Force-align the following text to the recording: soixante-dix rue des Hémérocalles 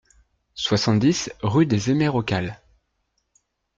soixante-dix 0.55 1.31
rue 1.43 1.67
des 1.67 1.91
Hémérocalles 1.91 2.59